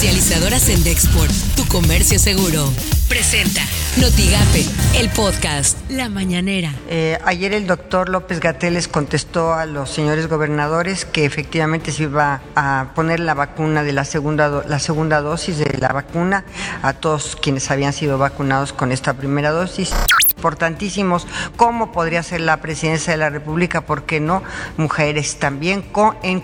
[0.00, 2.72] Comercializadoras en Dexport, tu comercio seguro.
[3.06, 3.60] Presenta
[3.98, 6.72] Notigape, el podcast La Mañanera.
[6.88, 12.40] Eh, ayer el doctor López Gateles contestó a los señores gobernadores que efectivamente se iba
[12.56, 16.44] a poner la vacuna de la segunda, la segunda dosis de la vacuna
[16.80, 19.92] a todos quienes habían sido vacunados con esta primera dosis
[20.40, 24.42] importantísimos, como podría ser la presidencia de la República, ¿por qué no?
[24.78, 25.84] Mujeres también
[26.22, 26.40] en,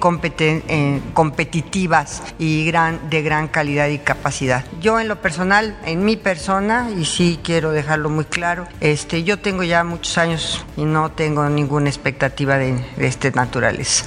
[1.14, 4.66] competitivas y gran, de gran calidad y capacidad.
[4.82, 9.38] Yo en lo personal, en mi persona, y sí quiero dejarlo muy claro, este, yo
[9.38, 14.04] tengo ya muchos años y no tengo ninguna expectativa de, de este naturaleza.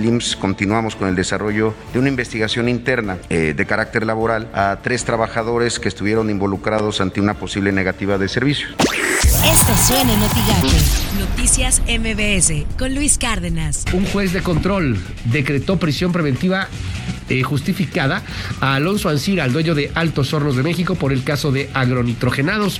[0.00, 5.04] LIMS continuamos con el desarrollo de una investigación interna eh, de carácter laboral a tres
[5.04, 8.74] trabajadores que estuvieron involucrados ante una posible negativa de servicios.
[9.44, 10.20] Esto suena en
[11.18, 13.84] Noticias MBS con Luis Cárdenas.
[13.94, 16.68] Un juez de control decretó prisión preventiva
[17.28, 18.22] eh, justificada
[18.60, 22.78] a Alonso Ancira, al dueño de Altos Hornos de México, por el caso de agronitrogenados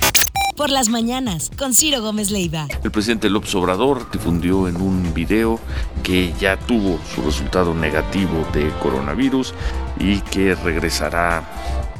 [0.55, 2.67] por las mañanas con Ciro Gómez Leiva.
[2.83, 5.59] El presidente López Obrador difundió en un video
[6.03, 9.55] que ya tuvo su resultado negativo de coronavirus
[9.99, 11.43] y que regresará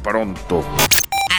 [0.04, 0.64] pronto.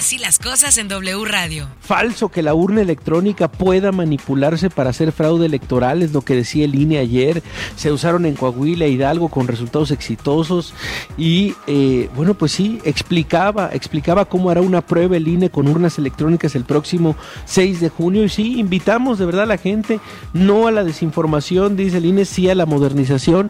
[0.04, 1.70] Así las cosas en W Radio.
[1.80, 6.66] Falso que la urna electrónica pueda manipularse para hacer fraude electoral, es lo que decía
[6.66, 7.42] el INE ayer.
[7.78, 10.74] Se usaron en Coahuila, Hidalgo, con resultados exitosos.
[11.18, 15.98] Y eh, bueno, pues sí, explicaba, explicaba cómo hará una prueba el INE con urnas
[15.98, 18.26] electrónicas el próximo 6 de junio.
[18.26, 20.02] Y sí, invitamos de verdad a la gente,
[20.34, 23.48] no a la desinformación, dice el INE, sí a la modernización.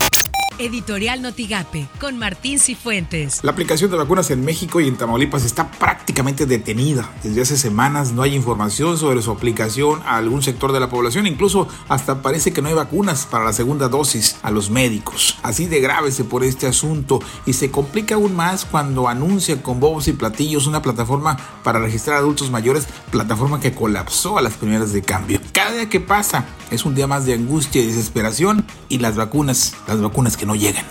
[0.59, 3.43] Editorial Notigape con Martín Cifuentes.
[3.43, 7.09] La aplicación de vacunas en México y en Tamaulipas está prácticamente detenida.
[7.23, 11.25] Desde hace semanas no hay información sobre su aplicación a algún sector de la población.
[11.25, 15.37] Incluso hasta parece que no hay vacunas para la segunda dosis a los médicos.
[15.41, 19.79] Así de grave se pone este asunto y se complica aún más cuando anuncia con
[19.79, 24.93] bobos y platillos una plataforma para registrar adultos mayores, plataforma que colapsó a las primeras
[24.93, 25.39] de cambio.
[25.51, 29.73] Cada día que pasa es un día más de angustia y desesperación y las vacunas,
[29.87, 30.85] las vacunas que no llegan.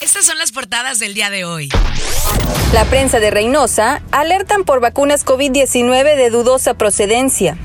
[0.00, 1.68] Estas son las portadas del día de hoy.
[2.72, 7.56] La prensa de Reynosa alertan por vacunas COVID-19 de dudosa procedencia.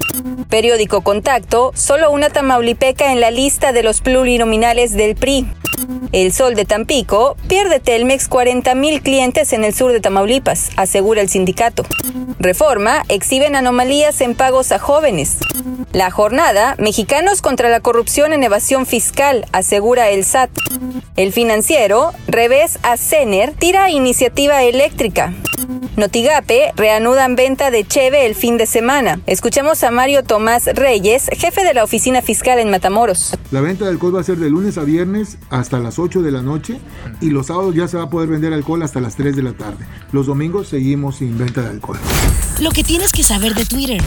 [0.49, 5.47] Periódico Contacto, solo una tamaulipeca en la lista de los plurinominales del PRI.
[6.11, 11.29] El Sol de Tampico pierde Telmex 40.000 clientes en el sur de Tamaulipas, asegura el
[11.29, 11.83] sindicato.
[12.39, 15.37] Reforma exhiben anomalías en pagos a jóvenes.
[15.93, 20.49] La jornada, Mexicanos contra la corrupción en evasión fiscal, asegura el SAT.
[21.15, 25.35] El financiero, revés a Cener, tira iniciativa eléctrica.
[25.95, 29.19] Notigape reanudan venta de Cheve el fin de semana.
[29.27, 33.37] Escuchamos a Mario Tomás Reyes, jefe de la oficina fiscal en Matamoros.
[33.51, 36.31] La venta de alcohol va a ser de lunes a viernes hasta las 8 de
[36.31, 36.79] la noche
[37.21, 39.53] y los sábados ya se va a poder vender alcohol hasta las 3 de la
[39.53, 39.85] tarde.
[40.11, 41.99] Los domingos seguimos sin venta de alcohol.
[42.59, 44.01] Lo que tienes que saber de Twitter.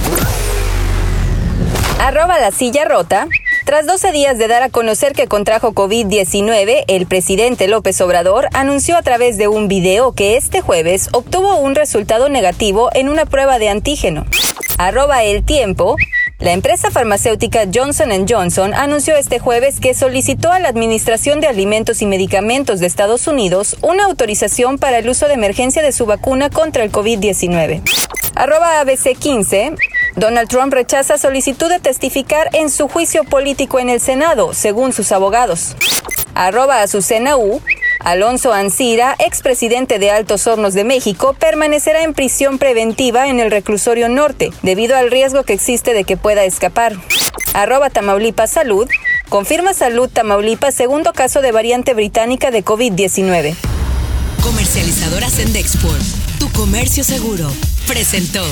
[1.99, 3.27] Arroba la silla rota.
[3.65, 8.97] Tras 12 días de dar a conocer que contrajo COVID-19, el presidente López Obrador anunció
[8.97, 13.59] a través de un video que este jueves obtuvo un resultado negativo en una prueba
[13.59, 14.27] de antígeno.
[14.79, 15.97] Arroba el tiempo.
[16.39, 22.03] La empresa farmacéutica Johnson Johnson anunció este jueves que solicitó a la Administración de Alimentos
[22.03, 26.51] y Medicamentos de Estados Unidos una autorización para el uso de emergencia de su vacuna
[26.51, 27.81] contra el COVID-19.
[28.35, 29.73] Arroba ABC 15.
[30.17, 35.13] Donald Trump rechaza solicitud de testificar en su juicio político en el Senado, según sus
[35.13, 35.77] abogados.
[36.35, 37.61] Arroba Azucena U.
[38.01, 44.09] Alonso Ancira, expresidente de Altos Hornos de México, permanecerá en prisión preventiva en el reclusorio
[44.09, 46.97] norte, debido al riesgo que existe de que pueda escapar.
[47.53, 48.89] Arroba Tamaulipas Salud.
[49.29, 53.55] Confirma Salud Tamaulipas segundo caso de variante británica de COVID-19.
[54.43, 56.01] Comercializadoras en Dexport.
[56.39, 57.51] Tu comercio seguro.
[57.87, 58.45] Presentó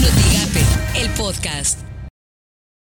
[0.00, 1.91] Notigape, el podcast.